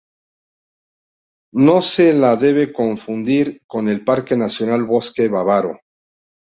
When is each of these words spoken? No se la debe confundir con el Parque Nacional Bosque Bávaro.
No 1.67 1.79
se 1.83 2.11
la 2.15 2.35
debe 2.35 2.73
confundir 2.73 3.61
con 3.67 3.87
el 3.87 4.03
Parque 4.03 4.35
Nacional 4.35 4.83
Bosque 4.83 5.27
Bávaro. 5.27 5.77